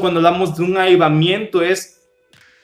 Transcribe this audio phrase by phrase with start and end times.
[0.00, 2.00] cuando hablamos de un avivamiento es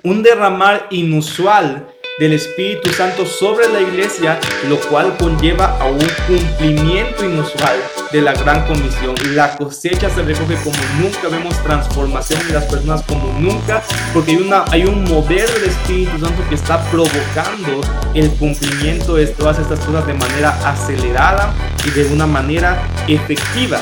[0.02, 1.86] un derramar inusual
[2.18, 7.76] del Espíritu Santo sobre la iglesia, lo cual conlleva a un cumplimiento inusual
[8.12, 9.14] de la gran comisión.
[9.34, 14.36] La cosecha se recoge como nunca, vemos transformación en las personas como nunca, porque hay,
[14.36, 17.80] una, hay un mover del Espíritu Santo que está provocando
[18.14, 21.54] el cumplimiento de todas estas cosas de manera acelerada
[21.86, 23.80] y de una manera efectiva.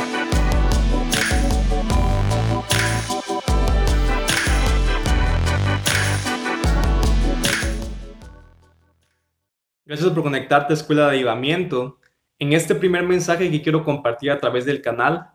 [9.90, 11.98] Gracias por conectarte a Escuela de Avivamiento.
[12.38, 15.30] En este primer mensaje que quiero compartir a través del canal,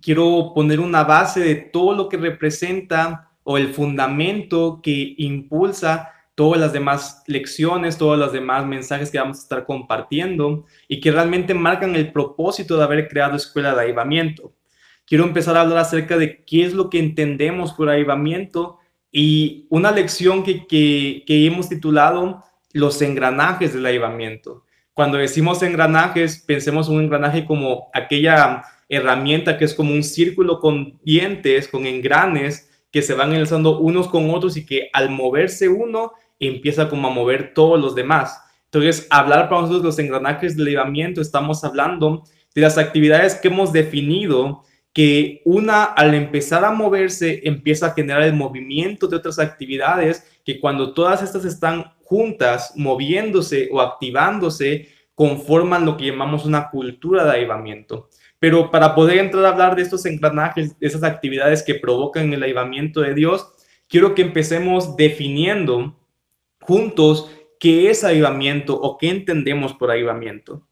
[0.00, 6.60] quiero poner una base de todo lo que representa o el fundamento que impulsa todas
[6.60, 11.52] las demás lecciones, todas las demás mensajes que vamos a estar compartiendo y que realmente
[11.52, 14.52] marcan el propósito de haber creado Escuela de Avivamiento.
[15.04, 18.78] Quiero empezar a hablar acerca de qué es lo que entendemos por avivamiento
[19.10, 22.44] y una lección que, que, que hemos titulado
[22.76, 24.64] los engranajes del avivamiento.
[24.92, 30.98] Cuando decimos engranajes, pensemos un engranaje como aquella herramienta que es como un círculo con
[31.02, 36.12] dientes, con engranes que se van enlazando unos con otros y que al moverse uno
[36.38, 38.40] empieza como a mover todos los demás.
[38.66, 43.72] Entonces, hablar para nosotros los engranajes del avivamiento, estamos hablando de las actividades que hemos
[43.72, 50.26] definido que una al empezar a moverse empieza a generar el movimiento de otras actividades
[50.44, 57.24] que cuando todas estas están juntas, moviéndose o activándose, conforman lo que llamamos una cultura
[57.24, 58.08] de avivamiento.
[58.38, 62.42] Pero para poder entrar a hablar de estos engranajes, de esas actividades que provocan el
[62.42, 63.48] avivamiento de Dios,
[63.88, 65.98] quiero que empecemos definiendo
[66.60, 70.68] juntos qué es avivamiento o qué entendemos por avivamiento.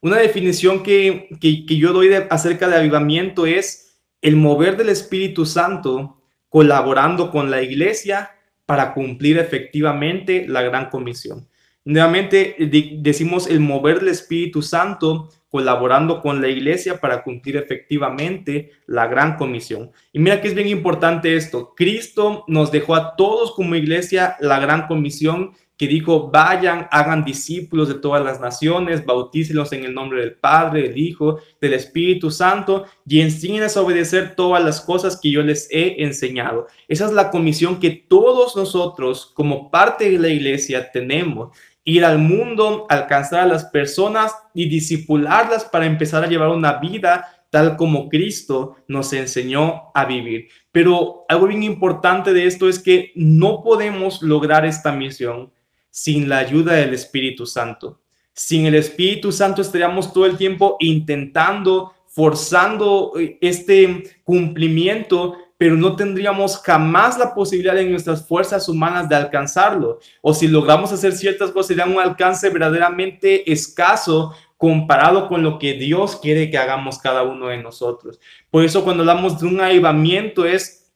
[0.00, 7.30] Una definición que, yo doy acerca de avivamiento es el mover del Espíritu Santo colaborando
[7.30, 8.30] con la iglesia
[8.66, 11.48] para cumplir efectivamente la gran comisión.
[11.84, 12.56] Nuevamente
[13.00, 19.36] decimos el mover del Espíritu Santo colaborando con la iglesia para cumplir efectivamente la gran
[19.36, 19.92] comisión.
[20.12, 21.74] Y mira que es bien importante esto.
[21.76, 27.88] Cristo nos dejó a todos como iglesia la gran comisión que dijo, vayan, hagan discípulos
[27.88, 32.86] de todas las naciones, bautícelos en el nombre del Padre, del Hijo, del Espíritu Santo
[33.06, 36.66] y enseñenles a obedecer todas las cosas que yo les he enseñado.
[36.88, 41.56] Esa es la comisión que todos nosotros como parte de la iglesia tenemos.
[41.84, 47.26] Ir al mundo, alcanzar a las personas y discipularlas para empezar a llevar una vida
[47.50, 50.48] tal como Cristo nos enseñó a vivir.
[50.72, 55.52] Pero algo bien importante de esto es que no podemos lograr esta misión
[55.96, 58.02] sin la ayuda del Espíritu Santo.
[58.34, 65.96] Sin el Espíritu Santo estaríamos todo el tiempo intentando, forzando eh, este cumplimiento, pero no
[65.96, 69.98] tendríamos jamás la posibilidad en nuestras fuerzas humanas de alcanzarlo.
[70.20, 75.72] O si logramos hacer ciertas cosas, sería un alcance verdaderamente escaso comparado con lo que
[75.72, 78.20] Dios quiere que hagamos cada uno de nosotros.
[78.50, 80.92] Por eso cuando hablamos de un avivamiento es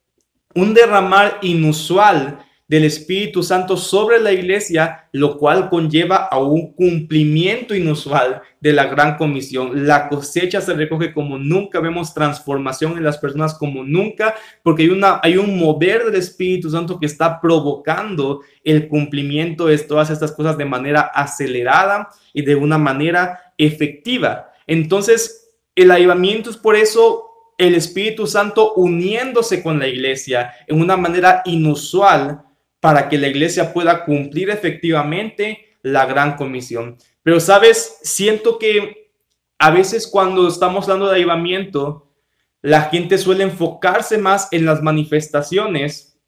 [0.55, 7.75] un derramar inusual del Espíritu Santo sobre la iglesia, lo cual conlleva a un cumplimiento
[7.75, 9.89] inusual de la gran comisión.
[9.89, 14.91] La cosecha se recoge como nunca, vemos transformación en las personas como nunca, porque hay,
[14.91, 20.31] una, hay un mover del Espíritu Santo que está provocando el cumplimiento de todas estas
[20.31, 24.53] cosas de manera acelerada y de una manera efectiva.
[24.69, 27.27] Entonces, el avivamiento es por eso
[27.59, 32.45] el Espíritu Santo uniéndose con la iglesia en una manera inusual
[32.81, 36.97] para que la iglesia pueda cumplir efectivamente la gran comisión.
[37.23, 39.13] Pero, sabes, siento que
[39.59, 42.11] a veces cuando estamos hablando de avivamiento,
[42.63, 46.19] la gente suele enfocarse más en las manifestaciones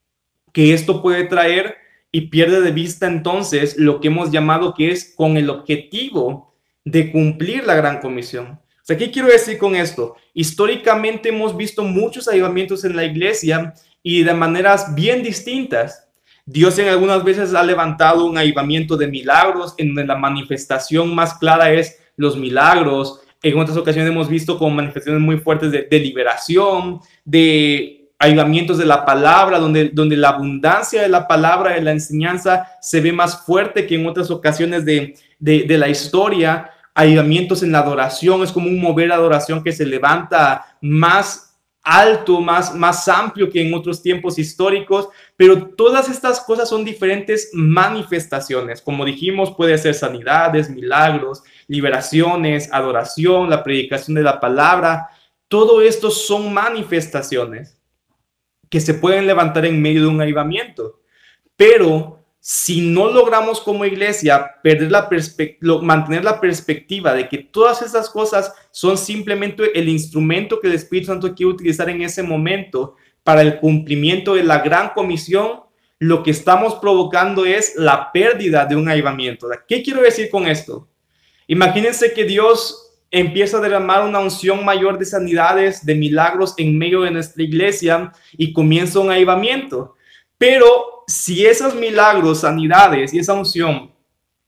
[0.51, 1.75] que esto puede traer
[2.11, 7.11] y pierde de vista entonces lo que hemos llamado que es con el objetivo de
[7.11, 8.59] cumplir la gran comisión.
[8.83, 10.15] O sea, ¿qué quiero decir con esto?
[10.33, 16.02] Históricamente hemos visto muchos avivamientos en la iglesia y de maneras bien distintas.
[16.45, 21.35] Dios en algunas veces ha levantado un avivamiento de milagros, en donde la manifestación más
[21.35, 23.21] clara es los milagros.
[23.41, 29.05] En otras ocasiones hemos visto como manifestaciones muy fuertes de, liberación, de avivamientos de la
[29.05, 33.87] palabra, donde, donde la abundancia de la palabra, de la enseñanza, se ve más fuerte
[33.87, 36.69] que en otras ocasiones de, de, de la historia.
[36.93, 41.52] Avivamientos en la adoración, es como un mover adoración que se levanta más
[41.83, 47.49] alto, más, más amplio que en otros tiempos históricos, pero todas estas cosas son diferentes
[47.53, 48.81] manifestaciones.
[48.81, 55.09] Como dijimos, puede ser sanidades, milagros, liberaciones, adoración, la predicación de la palabra.
[55.47, 57.77] Todo esto son manifestaciones.
[58.69, 61.01] que se pueden levantar en medio de un avivamiento.
[61.55, 64.55] Pero si no logramos como iglesia
[65.81, 71.07] mantener la perspectiva de que todas esas cosas son simplemente el instrumento que el Espíritu
[71.07, 75.61] Santo quiere utilizar en ese momento para el cumplimiento de la gran comisión,
[75.99, 79.47] lo que estamos provocando es la pérdida de un avivamiento.
[79.65, 80.89] ¿Qué quiero decir con esto?
[81.47, 87.03] Imagínense que Dios empieza a derramar una unción mayor de sanidades, de milagros en medio
[87.03, 89.95] de nuestra iglesia y comienza un avivamiento.
[90.43, 93.93] Pero si esos milagros, sanidades y esa unción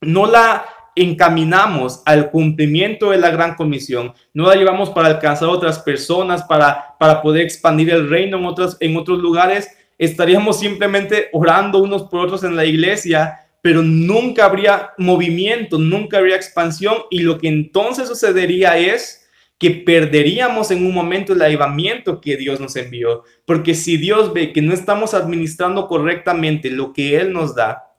[0.02, 5.78] no la encaminamos al cumplimiento de la gran comisión, no la llevamos para alcanzar otras
[5.78, 11.78] personas, para, para poder expandir el reino en, otras, en otros lugares, estaríamos simplemente orando
[11.78, 17.38] unos por otros en la iglesia, pero nunca habría movimiento, nunca habría expansión y lo
[17.38, 19.25] que entonces sucedería es
[19.58, 23.24] que perderíamos en un momento el avivamiento que Dios nos envió.
[23.46, 27.94] Porque si Dios ve que no estamos administrando correctamente lo que Él nos da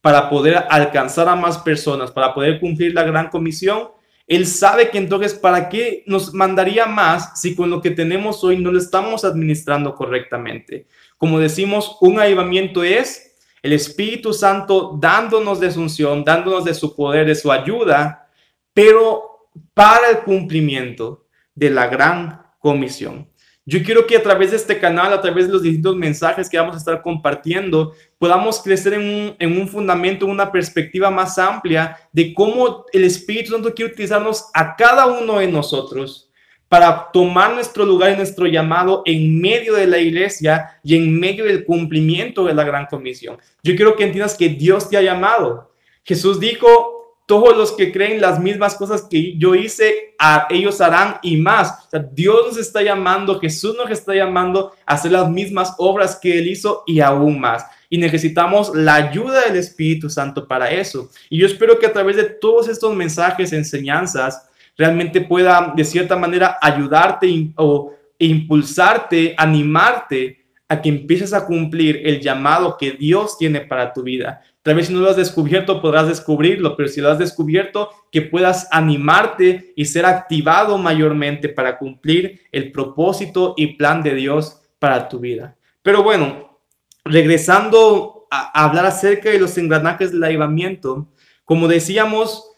[0.00, 3.90] para poder alcanzar a más personas, para poder cumplir la gran comisión,
[4.26, 8.58] Él sabe que entonces, ¿para qué nos mandaría más si con lo que tenemos hoy
[8.58, 10.86] no lo estamos administrando correctamente?
[11.16, 16.94] Como decimos, un avivamiento es el Espíritu Santo dándonos de su unción, dándonos de su
[16.94, 18.28] poder, de su ayuda,
[18.72, 19.35] pero
[19.74, 23.28] para el cumplimiento de la gran comisión.
[23.68, 26.56] Yo quiero que a través de este canal, a través de los distintos mensajes que
[26.56, 31.96] vamos a estar compartiendo, podamos crecer en un, en un fundamento, una perspectiva más amplia
[32.12, 36.30] de cómo el Espíritu Santo quiere utilizarnos a cada uno de nosotros
[36.68, 41.44] para tomar nuestro lugar y nuestro llamado en medio de la iglesia y en medio
[41.44, 43.36] del cumplimiento de la gran comisión.
[43.64, 45.72] Yo quiero que entiendas que Dios te ha llamado.
[46.04, 46.95] Jesús dijo,
[47.26, 51.88] todos los que creen las mismas cosas que yo hice, a ellos harán y más.
[52.12, 56.46] Dios nos está llamando, Jesús nos está llamando a hacer las mismas obras que Él
[56.46, 57.66] hizo y aún más.
[57.90, 61.10] Y necesitamos la ayuda del Espíritu Santo para eso.
[61.28, 66.16] Y yo espero que a través de todos estos mensajes, enseñanzas, realmente pueda de cierta
[66.16, 73.60] manera ayudarte o impulsarte, animarte a que empieces a cumplir el llamado que Dios tiene
[73.60, 74.42] para tu vida.
[74.66, 78.20] Tal vez si no lo has descubierto, podrás descubrirlo, pero si lo has descubierto, que
[78.20, 85.08] puedas animarte y ser activado mayormente para cumplir el propósito y plan de Dios para
[85.08, 85.56] tu vida.
[85.82, 86.58] Pero bueno,
[87.04, 91.12] regresando a hablar acerca de los engranajes del avivamiento,
[91.44, 92.50] como decíamos,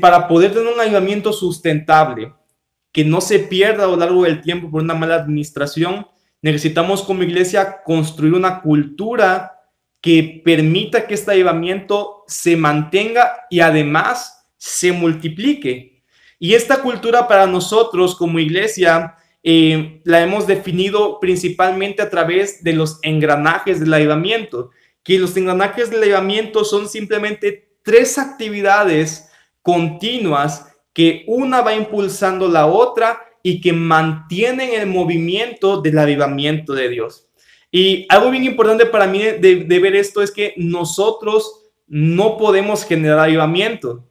[0.00, 2.32] para poder tener un avivamiento sustentable,
[2.90, 6.04] que no se pierda a lo largo del tiempo por una mala administración,
[6.42, 9.61] necesitamos como iglesia construir una cultura
[10.02, 16.02] que permita que este avivamiento se mantenga y además se multiplique.
[16.40, 19.14] Y esta cultura para nosotros como iglesia
[19.44, 24.70] eh, la hemos definido principalmente a través de los engranajes del avivamiento,
[25.04, 29.30] que los engranajes del avivamiento son simplemente tres actividades
[29.62, 36.88] continuas que una va impulsando la otra y que mantienen el movimiento del avivamiento de
[36.88, 37.28] Dios.
[37.74, 43.18] Y algo bien importante para mí de, ver esto es que nosotros no podemos generar
[43.18, 44.06] avivamiento,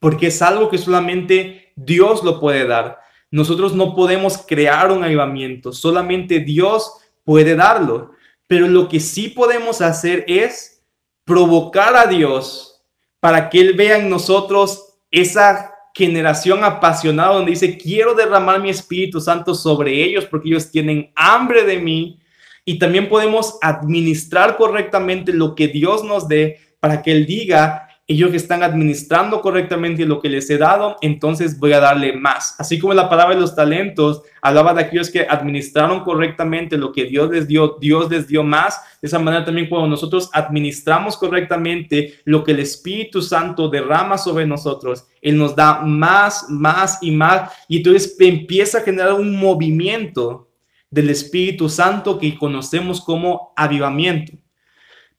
[0.00, 2.98] porque es algo que solamente Dios lo puede dar.
[3.30, 8.12] Nosotros no podemos crear un avivamiento, solamente Dios puede darlo.
[8.48, 10.82] Pero lo que sí podemos hacer es
[11.24, 12.82] provocar a Dios
[13.20, 19.20] para que Él vea en nosotros esa generación apasionada donde dice, quiero derramar mi Espíritu
[19.20, 22.18] Santo sobre ellos porque ellos tienen hambre de mí.
[22.64, 28.30] Y también podemos administrar correctamente lo que Dios nos dé para que Él diga, ellos
[28.30, 32.56] que están administrando correctamente lo que les he dado, entonces voy a darle más.
[32.58, 37.04] Así como la palabra de los talentos hablaba de aquellos que administraron correctamente lo que
[37.04, 38.80] Dios les dio, Dios les dio más.
[39.00, 44.46] De esa manera también cuando nosotros administramos correctamente lo que el Espíritu Santo derrama sobre
[44.46, 47.52] nosotros, Él nos da más, más y más.
[47.68, 50.48] Y entonces empieza a generar un movimiento
[50.92, 54.34] del Espíritu Santo que conocemos como avivamiento.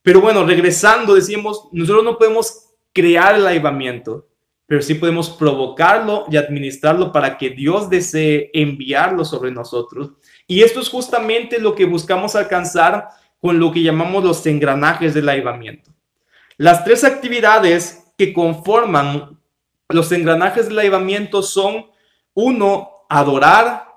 [0.03, 4.27] Pero bueno, regresando, decimos, nosotros no podemos crear el avivamiento,
[4.67, 10.11] pero sí podemos provocarlo y administrarlo para que Dios desee enviarlo sobre nosotros.
[10.45, 13.07] Y esto es justamente lo que buscamos alcanzar
[13.41, 15.91] con lo que llamamos los engranajes del avivamiento.
[16.57, 19.39] Las tres actividades que conforman
[19.89, 21.87] los engranajes del avivamiento son,
[22.35, 23.92] uno, adorar,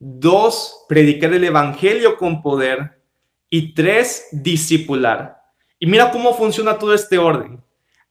[0.00, 3.00] dos, predicar el evangelio con poder
[3.48, 5.40] y tres, discipular.
[5.78, 7.62] Y mira cómo funciona todo este orden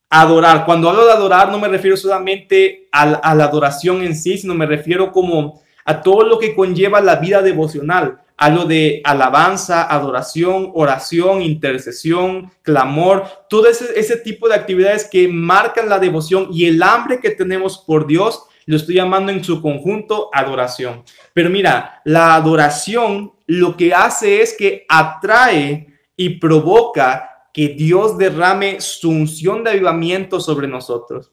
[0.10, 0.66] adorar.
[0.66, 4.66] Cuando hablo de adorar no me refiero solamente a, la adoración en sí, sino me
[4.66, 11.42] refiero como a todo lo que conlleva la vida devocional, hablo de alabanza, adoración, oración,
[11.42, 17.20] intercesión, clamor, todo ese, ese tipo de actividades que marcan la devoción y el hambre
[17.20, 21.04] que tenemos por Dios, lo estoy llamando en su conjunto adoración.
[21.34, 28.80] Pero mira, la adoración lo que hace es que atrae y provoca que Dios derrame
[28.80, 31.32] su unción de avivamiento sobre nosotros.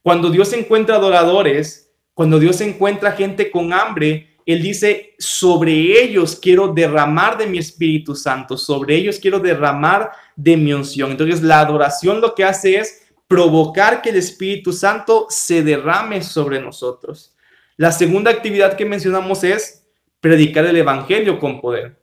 [0.00, 6.68] Cuando Dios encuentra adoradores, cuando Dios encuentra gente con hambre, Él dice, sobre ellos quiero
[6.68, 11.10] derramar de mi Espíritu Santo, sobre ellos quiero derramar de mi unción.
[11.10, 16.60] Entonces la adoración lo que hace es provocar que el Espíritu Santo se derrame sobre
[16.60, 17.36] nosotros.
[17.76, 19.86] La segunda actividad que mencionamos es
[20.20, 22.00] predicar el Evangelio con poder.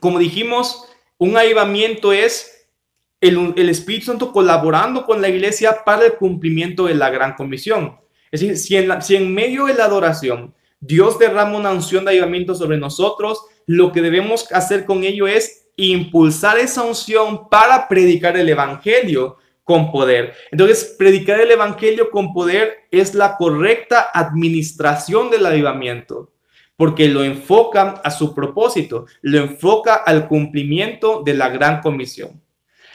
[0.00, 0.84] Como dijimos,
[1.16, 2.68] un avivamiento es
[3.20, 7.96] el, Espíritu Santo colaborando con la iglesia para el cumplimiento de la gran comisión.
[8.30, 8.58] Es decir,
[9.00, 13.90] si en, medio de la adoración Dios derrama una unción de avivamiento sobre nosotros, lo
[13.92, 19.38] que debemos hacer con ello es impulsar esa unción para predicar el Evangelio
[19.68, 20.32] con poder.
[20.50, 26.32] Entonces, predicar el Evangelio con poder es la correcta administración del avivamiento,
[26.74, 32.42] porque lo enfoca a su propósito, lo enfoca al cumplimiento de la gran comisión.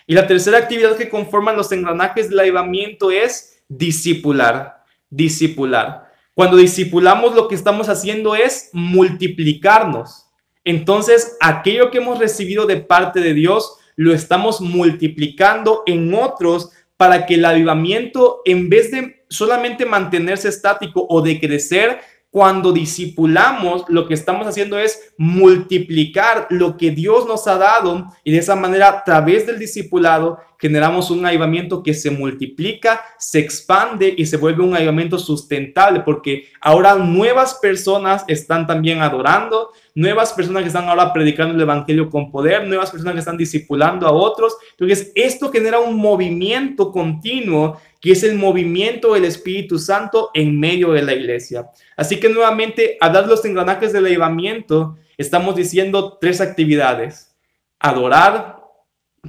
[0.07, 6.11] Y la tercera actividad que conforman los engranajes del avivamiento es discipular, discipular.
[6.33, 10.25] Cuando discipulamos lo que estamos haciendo es multiplicarnos.
[10.63, 17.25] Entonces, aquello que hemos recibido de parte de Dios, lo estamos multiplicando en otros para
[17.25, 21.99] que el avivamiento, en vez de solamente mantenerse estático o de crecer,
[22.33, 28.31] cuando discipulamos, lo que estamos haciendo es multiplicar lo que Dios nos ha dado y
[28.31, 34.15] de esa manera, a través del discipulado, generamos un avivamiento que se multiplica, se expande
[34.17, 40.63] y se vuelve un avivamiento sustentable, porque ahora nuevas personas están también adorando, nuevas personas
[40.63, 44.57] que están ahora predicando el Evangelio con poder, nuevas personas que están discipulando a otros.
[44.71, 50.91] Entonces, esto genera un movimiento continuo que es el movimiento del Espíritu Santo en medio
[50.91, 51.69] de la iglesia.
[51.95, 57.33] Así que nuevamente, a dar los engranajes del avivamiento, estamos diciendo tres actividades.
[57.79, 58.57] Adorar,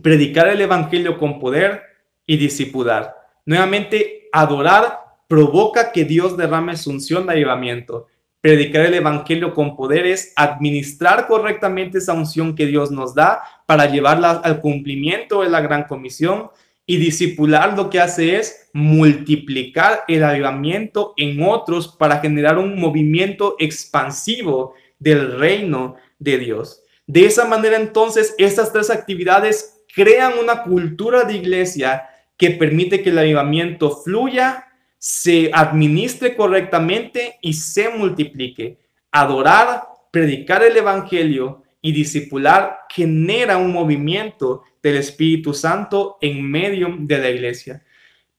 [0.03, 1.83] predicar el Evangelio con poder
[2.27, 3.15] y discipular.
[3.47, 8.09] Nuevamente, adorar provoca que Dios derrame su unción de avivamiento
[8.45, 13.87] predicar el Evangelio con poder es administrar correctamente esa unción que Dios nos da para
[13.87, 16.51] llevarla al cumplimiento de la gran comisión
[16.87, 23.57] y discipular lo que hace es multiplicar el avivamiento en otros para generar un movimiento
[23.59, 26.83] expansivo del reino de Dios.
[27.07, 33.11] De esa manera entonces estas tres actividades crean una cultura de iglesia que permite que
[33.11, 34.67] el avivamiento fluya
[34.99, 38.79] se administre correctamente y se multiplique.
[39.13, 47.19] Adorar, predicar el Evangelio y discipular genera un movimiento del Espíritu Santo en medio de
[47.19, 47.85] la iglesia.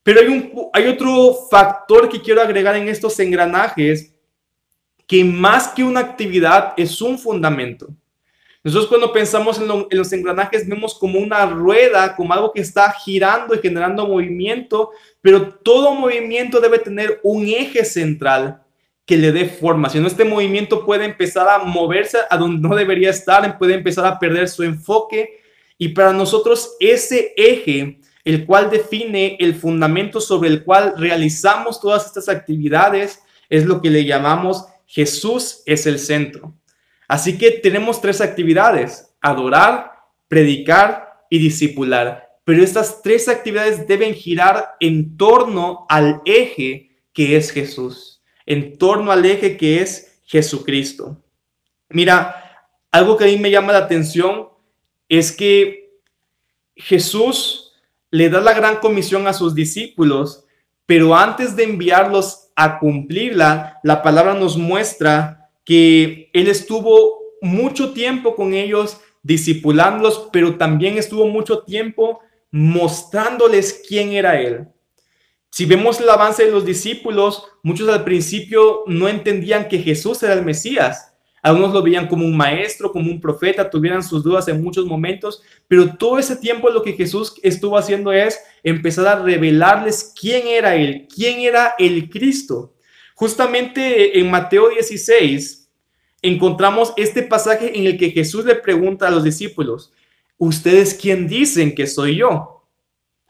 [0.01, 4.15] Pero hay, un, hay otro factor que quiero agregar en estos engranajes,
[5.05, 7.89] que más que una actividad es un fundamento.
[8.63, 13.53] Nosotros cuando pensamos en, los engranajes vemos como una rueda, como algo que está girando
[13.53, 14.89] y generando movimiento,
[15.21, 18.64] pero todo movimiento debe tener un eje central
[19.05, 19.89] que le dé forma.
[19.89, 24.05] Si no, este movimiento puede empezar a moverse a donde no debería estar, puede empezar
[24.05, 25.41] a perder su enfoque.
[25.77, 32.05] Y para nosotros ese eje, el cual define el fundamento sobre el cual realizamos todas
[32.05, 36.53] estas actividades, es lo que le llamamos Jesús es el centro.
[37.07, 39.91] Así que tenemos tres actividades, adorar,
[40.27, 42.25] predicar y discipular.
[42.43, 48.14] Pero estas tres actividades deben girar en torno al eje que es Jesús,
[48.45, 51.21] en torno al eje que es Jesucristo.
[51.89, 54.49] Mira, algo que a mí me llama la atención
[55.09, 55.99] es que
[56.75, 57.73] Jesús
[58.11, 60.45] le da la gran comisión a sus discípulos,
[60.85, 68.35] pero antes de enviarlos a cumplirla, la palabra nos muestra que él estuvo mucho tiempo
[68.35, 72.19] con ellos, discipulándolos, pero también estuvo mucho tiempo
[72.51, 74.67] mostrándoles quién era él.
[75.55, 80.33] Si vemos el avance de los discípulos, muchos al principio no entendían que Jesús era
[80.33, 81.13] el Mesías.
[81.41, 85.41] Algunos lo veían como un maestro, como un profeta, tuvieran sus dudas en muchos momentos,
[85.69, 90.75] pero todo ese tiempo lo que Jesús estuvo haciendo es empezar a revelarles quién era
[90.75, 92.73] Él, quién era el Cristo.
[93.13, 95.69] Justamente en Mateo 16
[96.21, 99.93] encontramos este pasaje en el que Jesús le pregunta a los discípulos,
[100.37, 102.65] ¿ustedes quién dicen que soy yo?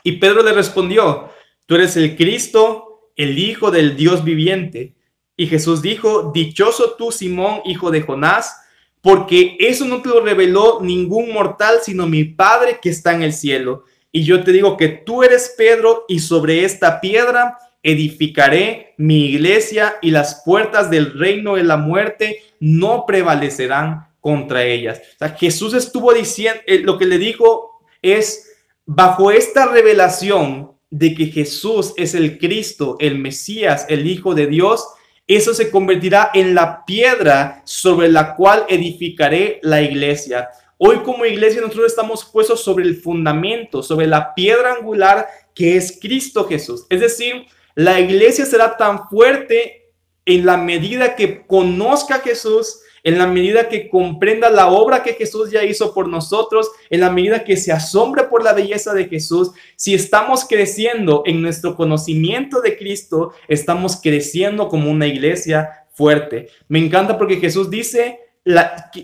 [0.01, 1.34] Y Pedro le respondió,
[1.65, 4.95] tú eres el Cristo, el Hijo del Dios viviente.
[5.37, 8.55] Y Jesús dijo, dichoso tú, Simón, hijo de Jonás,
[9.01, 13.33] porque eso no te lo reveló ningún mortal, sino mi Padre que está en el
[13.33, 13.83] cielo.
[14.11, 19.97] Y yo te digo que tú eres Pedro y sobre esta piedra edificaré mi iglesia
[20.01, 25.01] y las puertas del reino de la muerte no prevalecerán contra ellas.
[25.15, 28.53] O sea, Jesús estuvo diciendo, eh, lo que le dijo es,
[28.85, 34.87] bajo esta revelación de que Jesús es el Cristo, el Mesías, el Hijo de Dios,
[35.27, 40.47] eso se convertirá en la piedra sobre la cual edificaré la iglesia.
[40.77, 45.99] Hoy como iglesia nosotros estamos puestos sobre el fundamento, sobre la piedra angular que es
[46.01, 46.85] Cristo Jesús.
[46.89, 49.91] Es decir, la iglesia será tan fuerte
[50.23, 55.13] en la medida que conozca a Jesús, en la medida que comprenda la obra que
[55.13, 59.05] Jesús ya hizo por nosotros, en la medida que se asombre por la belleza de
[59.05, 66.49] Jesús, si estamos creciendo en nuestro conocimiento de Cristo, estamos creciendo como una iglesia fuerte.
[66.67, 68.21] Me encanta porque Jesús dice,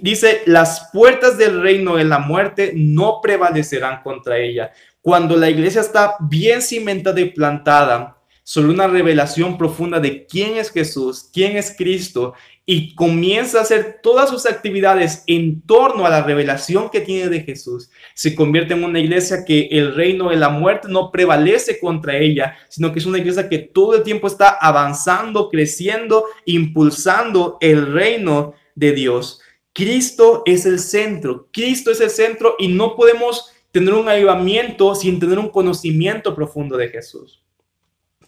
[0.01, 4.71] dice, las puertas del reino de la muerte no prevalecerán contra ella.
[5.01, 8.17] Cuando la iglesia está bien cimentada y plantada,
[8.51, 12.33] sobre una revelación profunda de quién es Jesús, quién es Cristo,
[12.65, 17.43] y comienza a hacer todas sus actividades en torno a la revelación que tiene de
[17.43, 22.17] Jesús, se convierte en una iglesia que el reino de la muerte no prevalece contra
[22.17, 27.93] ella, sino que es una iglesia que todo el tiempo está avanzando, creciendo, impulsando el
[27.93, 29.39] reino de Dios.
[29.71, 35.21] Cristo es el centro, Cristo es el centro y no podemos tener un avivamiento sin
[35.21, 37.41] tener un conocimiento profundo de Jesús.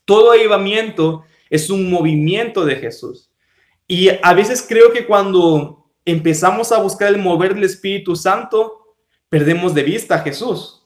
[0.06, 3.30] Todo avivamiento es un movimiento de Jesús.
[3.88, 8.96] Y a veces creo que cuando empezamos a buscar el mover del Espíritu Santo,
[9.30, 10.84] perdemos de vista a Jesús.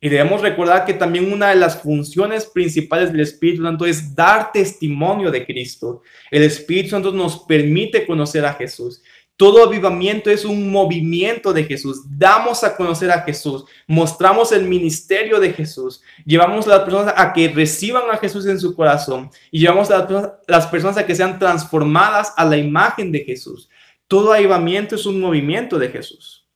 [0.00, 4.52] Y debemos recordar que también una de las funciones principales del Espíritu Santo es dar
[4.52, 6.02] testimonio de Cristo.
[6.30, 9.02] El Espíritu Santo nos permite conocer a Jesús.
[9.36, 12.02] Todo avivamiento es un movimiento de Jesús.
[12.08, 17.34] Damos a conocer a Jesús, mostramos el ministerio de Jesús, llevamos a las personas a
[17.34, 21.38] que reciban a Jesús en su corazón y llevamos a las personas a que sean
[21.38, 23.68] transformadas a la imagen de Jesús.
[24.08, 26.46] Todo avivamiento es un movimiento de Jesús.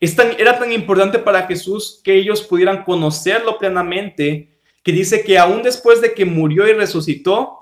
[0.00, 6.02] era tan importante para Jesús que ellos pudieran conocerlo plenamente, que dice que aún después
[6.02, 7.60] de que murió y resucitó,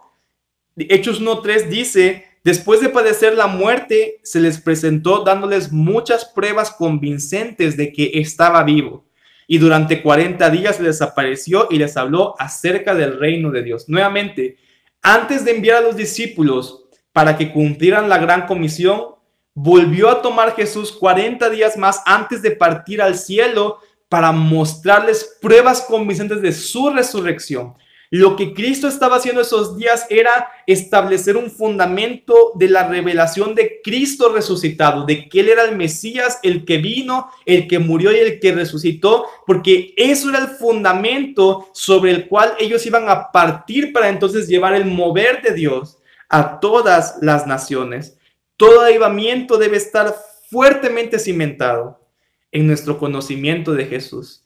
[0.76, 7.76] Hechos 1.3 dice Después de padecer la muerte, se les presentó dándoles muchas pruebas convincentes
[7.76, 9.04] de que estaba vivo.
[9.46, 13.88] Y durante 40 días les apareció y les habló acerca del reino de Dios.
[13.88, 14.56] Nuevamente,
[15.02, 19.02] antes de enviar a los discípulos para que cumplieran la gran comisión,
[19.54, 23.78] volvió a tomar Jesús 40 días más antes de partir al cielo
[24.08, 27.74] para mostrarles pruebas convincentes de su resurrección.
[28.14, 33.80] Lo que Cristo estaba haciendo esos días era establecer un fundamento de la revelación de
[33.82, 38.16] Cristo resucitado, de que Él era el Mesías, el que vino, el que murió y
[38.16, 43.94] el que resucitó, porque eso era el fundamento sobre el cual ellos iban a partir
[43.94, 45.96] para entonces llevar el mover de Dios
[46.28, 48.18] a todas las naciones.
[48.58, 50.14] Todo avivamiento debe estar
[50.50, 52.06] fuertemente cimentado
[52.50, 54.44] en nuestro conocimiento de Jesús.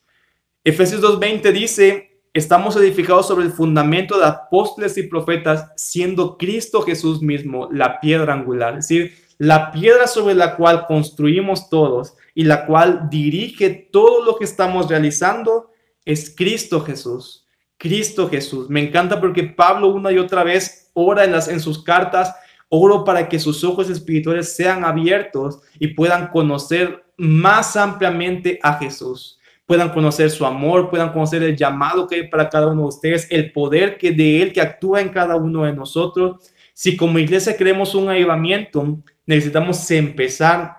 [0.63, 7.23] Efesios 2.20 dice, Estamos edificados sobre el fundamento de apóstoles y profetas, siendo Cristo Jesús
[7.23, 12.67] mismo la piedra angular, es decir, la piedra sobre la cual construimos todos y la
[12.67, 15.71] cual dirige todo lo que estamos realizando
[16.05, 17.47] es Cristo Jesús.
[17.79, 18.69] Cristo Jesús.
[18.69, 22.37] Me encanta porque Pablo una y otra vez ora en, en sus cartas,
[22.69, 29.36] oro para que sus ojos espirituales sean abiertos y puedan conocer más ampliamente a Jesús
[29.67, 33.27] puedan conocer su amor, puedan conocer el llamado que hay para cada uno de ustedes,
[33.31, 36.53] el poder que de Él que actúa en cada uno de nosotros.
[36.73, 40.79] Si como iglesia queremos un avivamiento, necesitamos empezar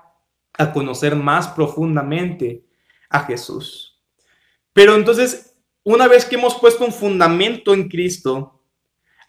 [0.58, 2.64] a conocer más profundamente
[3.10, 4.02] a Jesús.
[4.74, 8.62] Pero entonces, una vez que hemos puesto un fundamento en Cristo,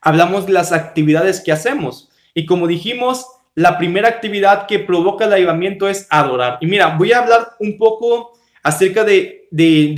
[0.00, 2.10] hablamos de las actividades que hacemos.
[2.32, 6.58] Y como dijimos, la primera actividad que provoca el avivamiento es adorar.
[6.60, 8.38] Y mira, voy a hablar un poco
[8.68, 9.48] acerca de,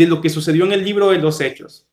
[0.08, 1.88] lo que sucedió en el libro de los Hechos.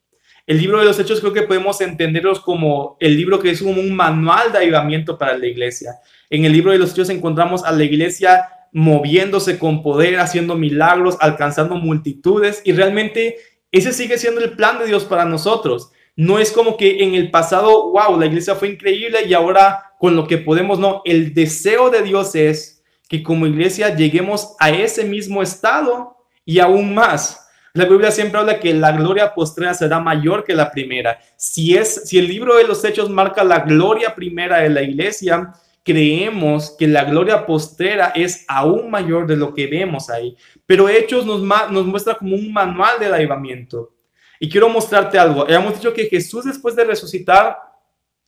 [0.46, 3.82] El libro de los Hechos creo que podemos entenderlos como el libro que es como
[3.82, 5.96] un manual de avivamiento para la iglesia.
[6.30, 11.18] En el libro de los Hechos encontramos a la iglesia moviéndose con poder, haciendo milagros,
[11.20, 13.38] alcanzando multitudes y realmente
[13.72, 15.92] ese sigue siendo el plan de Dios para nosotros.
[16.16, 20.16] No es como que en el pasado, wow, la iglesia fue increíble y ahora con
[20.16, 25.06] lo que podemos, no, el deseo de Dios es que como iglesia lleguemos a ese
[25.06, 26.17] mismo estado
[26.48, 27.46] y aún más.
[27.74, 31.20] La Biblia siempre habla que la gloria postrera será mayor que la primera.
[31.36, 35.54] Si es si el libro de los Hechos marca la gloria primera de la iglesia,
[35.84, 40.38] creemos que la gloria postera es aún mayor de lo que vemos ahí.
[40.66, 41.42] Pero Hechos nos,
[41.86, 43.94] muestra como un manual del avivamiento.
[44.40, 45.48] Y quiero mostrarte algo.
[45.50, 47.58] Hemos dicho que Jesús después de resucitar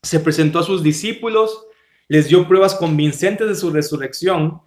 [0.04, 1.66] se presentó a sus discípulos,
[2.10, 4.62] les dio pruebas convincentes de su resurrección,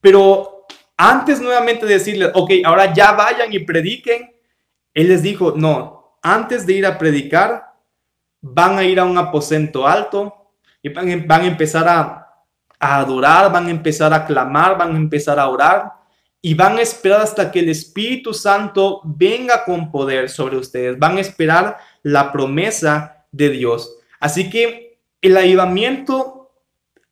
[0.00, 0.53] pero
[0.96, 4.32] antes nuevamente de decirles, ok, ahora ya vayan y prediquen,
[4.92, 7.74] Él les dijo, no, antes de ir a predicar,
[8.40, 10.44] van a ir a un aposento alto,
[10.84, 12.28] y van, a empezar a,
[12.78, 15.90] adorar, van a empezar a clamar, van a empezar a orar
[16.42, 20.98] y van a esperar hasta que el Espíritu Santo venga con poder sobre ustedes.
[20.98, 23.96] Van a esperar la promesa de Dios.
[24.20, 26.50] Así que el avivamiento,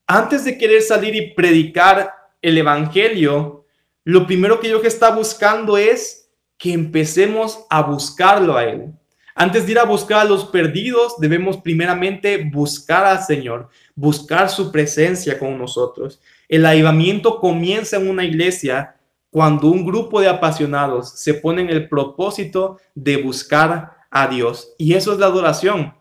[0.06, 3.61] antes de querer salir y predicar el Evangelio,
[4.04, 8.92] lo primero que Dios está buscando es que empecemos a buscarlo a Él.
[9.34, 14.70] Antes de ir a buscar a los perdidos, debemos primeramente buscar al Señor, buscar su
[14.70, 16.20] presencia con nosotros.
[16.48, 18.96] El avivamiento comienza en una iglesia
[19.30, 24.74] cuando un grupo de apasionados se pone en el propósito de buscar a Dios.
[24.76, 25.94] Y eso es la adoración.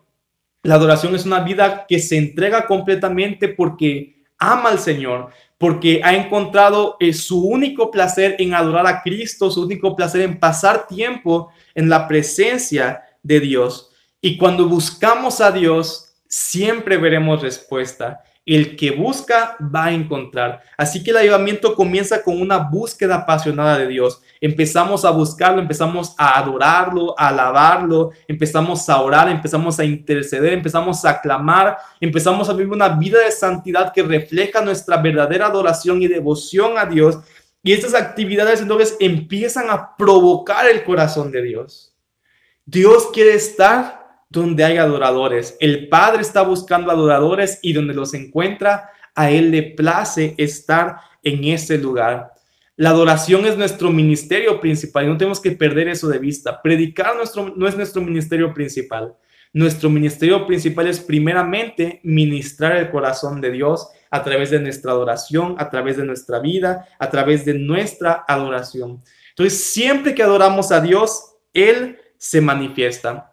[0.62, 5.30] La adoración es una vida que se entrega completamente porque ama al Señor,
[5.62, 10.40] porque ha encontrado eh, su único placer en adorar a Cristo, su único placer en
[10.40, 13.92] pasar tiempo en la presencia de Dios.
[14.20, 18.24] Y cuando buscamos a Dios, siempre veremos respuesta.
[18.44, 20.62] El que busca va a encontrar.
[20.76, 24.20] Así que el ayudamiento comienza con una búsqueda apasionada de Dios.
[24.40, 31.04] Empezamos a buscarlo, empezamos a adorarlo, a alabarlo, empezamos a orar, empezamos a interceder, empezamos
[31.04, 36.08] a clamar, empezamos a vivir una vida de santidad que refleja nuestra verdadera adoración y
[36.08, 37.18] devoción a Dios.
[37.62, 41.94] Y estas actividades entonces empiezan a provocar el corazón de Dios.
[42.64, 44.01] Dios quiere estar
[44.32, 45.56] donde hay adoradores.
[45.60, 51.44] El Padre está buscando adoradores y donde los encuentra, a Él le place estar en
[51.44, 52.32] ese lugar.
[52.76, 56.62] La adoración es nuestro ministerio principal y no tenemos que perder eso de vista.
[56.62, 59.14] Predicar nuestro, no es nuestro ministerio principal.
[59.52, 65.56] Nuestro ministerio principal es primeramente ministrar el corazón de Dios a través de nuestra adoración,
[65.58, 69.02] a través de nuestra vida, a través de nuestra adoración.
[69.28, 73.31] Entonces, siempre que adoramos a Dios, Él se manifiesta.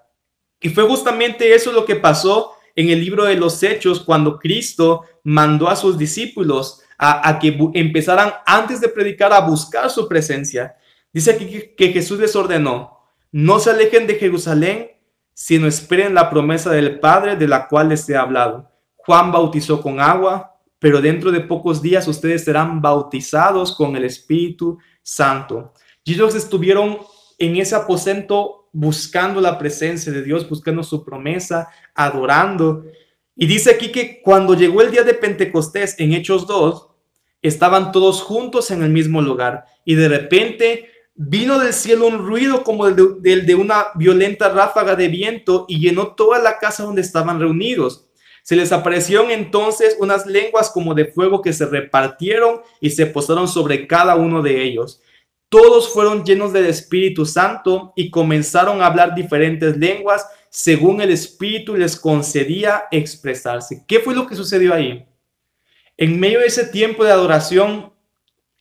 [0.61, 5.03] Y fue justamente eso lo que pasó en el libro de los Hechos cuando Cristo
[5.23, 10.75] mandó a sus discípulos a, que empezaran antes de predicar a buscar su presencia.
[11.13, 12.99] Dice aquí que, que Jesús les ordenó,
[13.31, 14.91] no se alejen de Jerusalén,
[15.33, 18.69] sino esperen la promesa del Padre de la cual les he hablado.
[18.97, 24.77] Juan bautizó con agua, pero dentro de pocos días ustedes serán bautizados con el Espíritu
[25.01, 25.73] Santo.
[26.03, 26.99] Y ellos estuvieron
[27.37, 32.85] en ese aposento buscando la presencia de Dios, buscando su promesa, adorando.
[33.35, 36.87] Y dice aquí que cuando llegó el día de Pentecostés en Hechos 2,
[37.41, 42.63] estaban todos juntos en el mismo lugar y de repente vino del cielo un ruido
[42.63, 47.01] como el de, de, una violenta ráfaga de viento y llenó toda la casa donde
[47.01, 48.07] estaban reunidos.
[48.43, 53.47] Se les aparecieron entonces unas lenguas como de fuego que se repartieron y se posaron
[53.47, 55.01] sobre cada uno de ellos
[55.49, 61.75] todos fueron llenos del Espíritu Santo y comenzaron a hablar diferentes lenguas según el Espíritu
[61.75, 63.83] les concedía expresarse.
[63.87, 65.05] ¿Qué fue lo que sucedió ahí?
[65.97, 67.91] En medio de ese tiempo de adoración,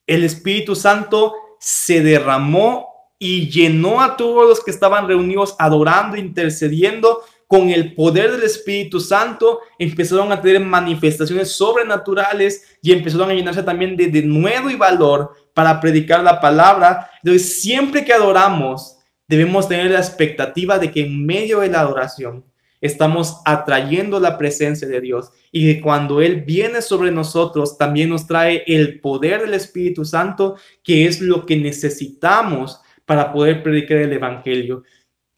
[0.06, 7.22] el Espíritu Santo se derramó y llenó a todos los que estaban reunidos adorando, intercediendo
[7.48, 13.62] con el poder del Espíritu Santo, empezaron a tener manifestaciones sobrenaturales y empezaron a llenarse
[13.62, 17.10] también de, de nuevo y valor para predicar la palabra.
[17.24, 22.44] Entonces, siempre que adoramos, debemos tener la expectativa de que en medio de la adoración
[22.80, 28.26] estamos atrayendo la presencia de Dios y que cuando Él viene sobre nosotros, también nos
[28.26, 34.12] trae el poder del Espíritu Santo, que es lo que necesitamos para poder predicar el
[34.12, 34.84] Evangelio.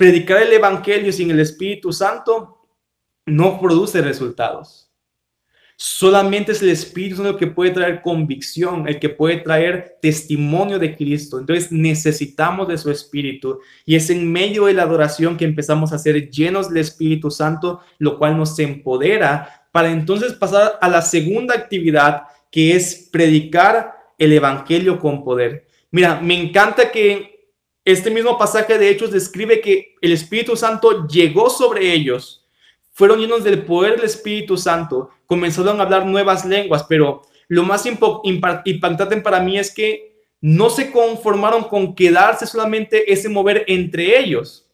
[0.01, 2.67] Predicar el Evangelio sin el Espíritu Santo
[3.27, 4.91] no produce resultados.
[5.77, 10.79] Solamente es el Espíritu Santo el que puede traer convicción, el que puede traer testimonio
[10.79, 11.39] de Cristo.
[11.39, 13.59] Entonces necesitamos de su Espíritu.
[13.85, 17.81] Y es en medio de la adoración que empezamos a ser llenos del Espíritu Santo,
[17.99, 24.33] lo cual nos empodera para entonces pasar a la segunda actividad, que es predicar el
[24.33, 25.67] Evangelio con poder.
[25.91, 27.30] Mira, me encanta que
[27.85, 32.47] este mismo pasaje de Hechos describe que el Espíritu Santo llegó sobre ellos.
[32.93, 37.87] Fueron llenos del poder del Espíritu Santo, comenzaron a hablar nuevas lenguas, pero lo más
[37.87, 44.69] impactante para mí es que no se conformaron con quedarse solamente ese mover entre ellos,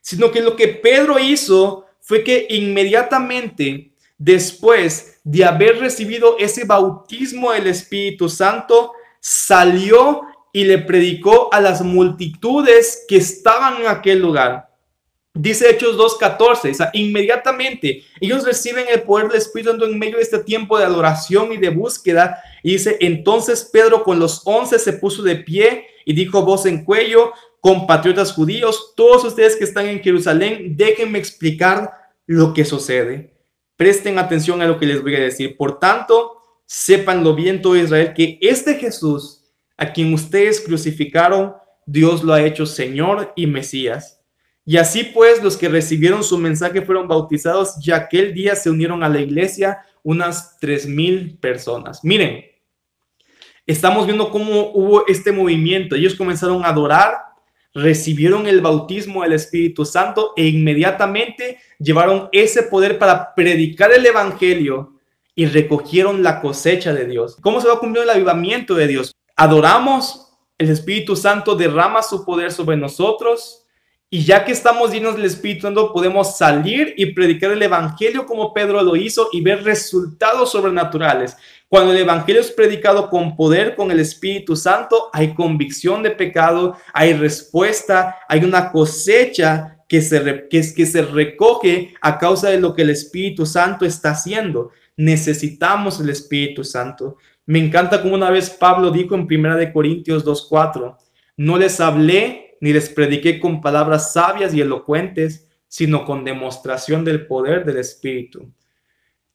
[0.00, 7.52] sino que lo que Pedro hizo fue que inmediatamente después de haber recibido ese bautismo
[7.52, 10.22] del Espíritu Santo, salió
[10.56, 14.70] y le predicó a las multitudes que estaban en aquel lugar.
[15.34, 20.16] Dice Hechos 2.14, o sea, inmediatamente ellos reciben el poder del Espíritu Santo en medio
[20.16, 22.42] de este tiempo de adoración y de búsqueda.
[22.62, 26.86] Y dice, entonces Pedro con los once se puso de pie y dijo voz en
[26.86, 31.90] cuello, compatriotas judíos, todos ustedes que están en Jerusalén, déjenme explicar
[32.24, 33.34] lo que sucede.
[33.76, 35.54] Presten atención a lo que les voy a decir.
[35.58, 39.35] Por tanto, sepanlo bien todo Israel, que este Jesús,
[39.76, 41.54] a quien ustedes crucificaron,
[41.86, 44.16] Dios lo ha hecho Señor y Mesías
[44.68, 49.04] y así pues los que recibieron su mensaje fueron bautizados y aquel día se unieron
[49.04, 52.02] a la iglesia unas tres mil personas.
[52.02, 52.44] Miren,
[53.64, 55.94] estamos viendo cómo hubo este movimiento.
[55.94, 57.14] Ellos comenzaron a adorar,
[57.74, 64.94] recibieron el bautismo del Espíritu Santo e inmediatamente llevaron ese poder para predicar el Evangelio
[65.36, 67.36] y recogieron la cosecha de Dios.
[67.40, 69.14] ¿Cómo se va a el avivamiento de Dios?
[69.36, 73.66] Adoramos, el Espíritu Santo derrama su poder sobre nosotros
[74.08, 78.54] y ya que estamos llenos del Espíritu Santo, podemos salir y predicar el Evangelio como
[78.54, 81.36] Pedro lo hizo y ver resultados sobrenaturales.
[81.68, 86.76] Cuando el Evangelio es predicado con poder, con el Espíritu Santo, hay convicción de pecado,
[86.92, 92.74] hay respuesta, hay una cosecha que se, que, que se recoge a causa de lo
[92.74, 94.70] que el Espíritu Santo está haciendo.
[94.96, 97.16] Necesitamos el Espíritu Santo.
[97.46, 100.96] Me encanta como una vez Pablo dijo en 1 Corintios 2.4,
[101.36, 107.26] no les hablé ni les prediqué con palabras sabias y elocuentes, sino con demostración del
[107.26, 108.52] poder del Espíritu.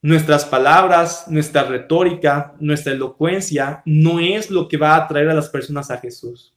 [0.01, 5.49] Nuestras palabras, nuestra retórica, nuestra elocuencia no es lo que va a atraer a las
[5.49, 6.55] personas a Jesús.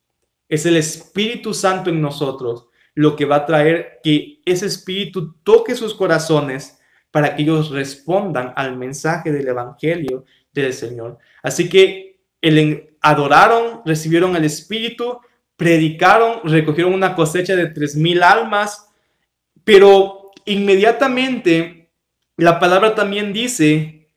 [0.48, 5.74] Es el Espíritu Santo en nosotros lo que va a traer que ese Espíritu toque
[5.74, 6.78] sus corazones
[7.10, 10.24] para que ellos respondan al mensaje del Evangelio
[10.62, 11.18] del Señor.
[11.42, 15.18] Así que el, adoraron, recibieron el Espíritu,
[15.56, 18.88] predicaron, recogieron una cosecha de tres mil almas,
[19.64, 21.90] pero inmediatamente
[22.36, 24.08] la palabra también dice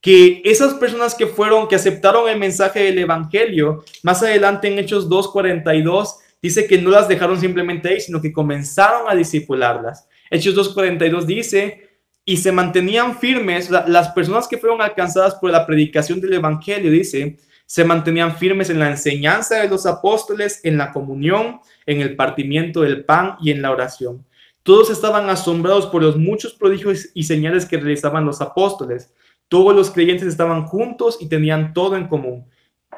[0.00, 5.08] que esas personas que fueron, que aceptaron el mensaje del Evangelio, más adelante en Hechos
[5.08, 10.08] 2.42, dice que no las dejaron simplemente ahí, sino que comenzaron a discipularlas.
[10.30, 11.85] Hechos 2.42 dice,
[12.28, 17.36] y se mantenían firmes, las personas que fueron alcanzadas por la predicación del Evangelio, dice,
[17.66, 22.80] se mantenían firmes en la enseñanza de los apóstoles, en la comunión, en el partimiento
[22.80, 24.26] del pan y en la oración.
[24.64, 29.14] Todos estaban asombrados por los muchos prodigios y señales que realizaban los apóstoles.
[29.46, 32.44] Todos los creyentes estaban juntos y tenían todo en común.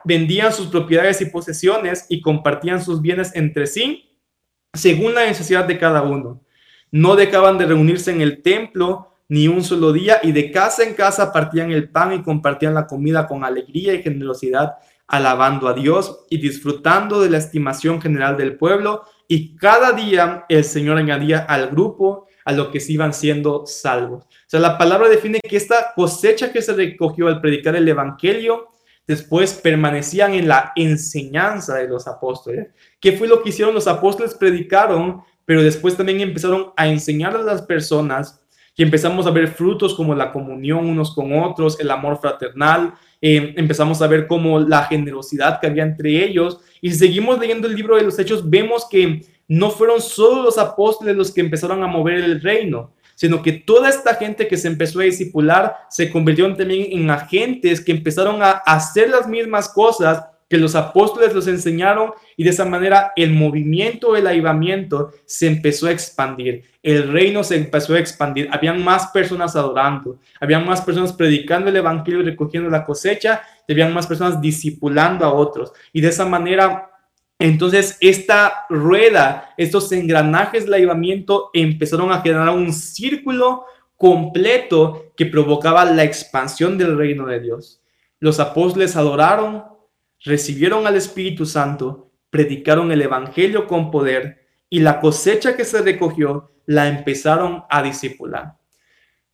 [0.04, 4.08] Vendían sus propiedades y posesiones y compartían sus bienes entre sí
[4.72, 6.42] según la necesidad de cada uno.
[6.90, 10.94] No dejaban de reunirse en el templo ni un solo día, y de casa en
[10.94, 16.24] casa partían el pan y compartían la comida con alegría y generosidad, alabando a Dios
[16.28, 21.68] y disfrutando de la estimación general del pueblo, y cada día el Señor añadía al
[21.68, 24.24] grupo a lo que se iban siendo salvos.
[24.24, 28.68] O sea, la palabra define que esta cosecha que se recogió al predicar el Evangelio,
[29.06, 32.68] después permanecían en la enseñanza de los apóstoles.
[33.00, 34.34] ¿Qué fue lo que hicieron los apóstoles?
[34.34, 38.42] Predicaron, pero después también empezaron a enseñar a las personas
[38.78, 43.52] y empezamos a ver frutos como la comunión unos con otros, el amor fraternal, eh,
[43.56, 46.60] empezamos a ver como la generosidad que había entre ellos.
[46.80, 50.58] Y si seguimos leyendo el libro de los Hechos, vemos que no fueron solo los
[50.58, 54.68] apóstoles los que empezaron a mover el reino, sino que toda esta gente que se
[54.68, 60.22] empezó a discipular se convirtió también en agentes que empezaron a hacer las mismas cosas
[60.48, 65.86] que los apóstoles los enseñaron y de esa manera el movimiento del avivamiento se empezó
[65.86, 71.12] a expandir, el reino se empezó a expandir, habían más personas adorando, habían más personas
[71.12, 76.08] predicando el evangelio y recogiendo la cosecha, habían más personas discipulando a otros y de
[76.08, 76.88] esa manera
[77.40, 83.64] entonces, esta rueda, estos engranajes del avivamiento empezaron a generar un círculo
[83.96, 87.80] completo que provocaba la expansión del reino de Dios.
[88.18, 89.64] Los apóstoles adoraron,
[90.24, 96.50] recibieron al Espíritu Santo, predicaron el Evangelio con poder y la cosecha que se recogió
[96.66, 98.58] la empezaron a discipular.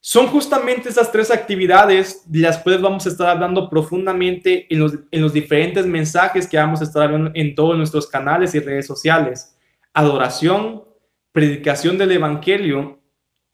[0.01, 4.93] Son justamente esas tres actividades de las cuales vamos a estar hablando profundamente en los,
[5.11, 8.87] en los diferentes mensajes que vamos a estar hablando en todos nuestros canales y redes
[8.87, 9.57] sociales.
[9.95, 10.85] Adoración,
[11.33, 13.01] predicación del Evangelio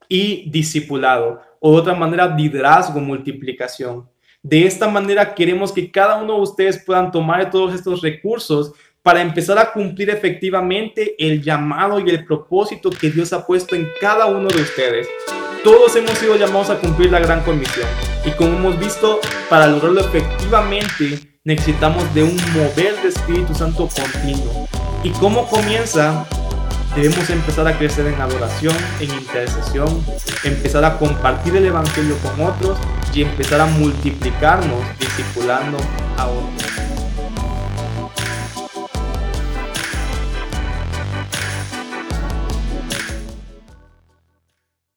[0.08, 1.40] y discipulado.
[1.60, 4.10] O de otra manera, liderazgo, multiplicación.
[4.42, 8.72] De esta manera queremos que cada uno de ustedes puedan tomar todos estos recursos
[9.02, 13.86] para empezar a cumplir efectivamente el llamado y el propósito que Dios ha puesto en
[14.00, 15.08] cada uno de ustedes.
[15.62, 17.86] todos hemos sido llamados a cumplir la gran comisión.
[18.24, 24.66] Y como hemos visto, para lograrlo efectivamente necesitamos de un mover de Espíritu Santo continuo.
[25.04, 26.26] ¿Y cómo comienza?
[26.94, 30.04] Debemos empezar a crecer en adoración, en intercesión,
[30.42, 32.78] empezar a compartir el Evangelio con otros
[33.14, 35.78] y empezar a multiplicarnos discipulando
[36.16, 36.89] a otros.